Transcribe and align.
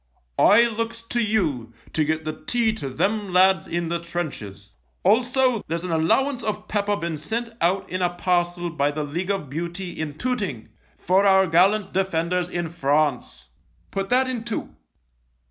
I 0.39 0.63
looks 0.63 1.03
to 1.03 1.21
you 1.21 1.73
to 1.93 2.03
get 2.03 2.25
the 2.25 2.43
tea 2.47 2.73
to 2.73 2.89
them 2.89 3.31
lads 3.31 3.67
in 3.67 3.89
the 3.89 3.99
trenches. 3.99 4.71
Also, 5.03 5.61
there's 5.67 5.83
an 5.83 5.91
allowance 5.91 6.41
of 6.41 6.67
pepper 6.67 6.95
been 6.95 7.19
sent 7.19 7.51
out 7.61 7.87
in 7.87 8.01
a 8.01 8.09
parcel 8.09 8.71
by 8.71 8.89
the 8.89 9.03
League 9.03 9.29
of 9.29 9.47
Beauty 9.47 9.91
in 9.91 10.17
Tooting 10.17 10.69
for 10.97 11.27
our 11.27 11.45
gallant 11.45 11.93
defenders 11.93 12.49
in 12.49 12.67
France— 12.69 13.49
put 13.91 14.09
that 14.09 14.27
in 14.27 14.43
too.' 14.43 14.75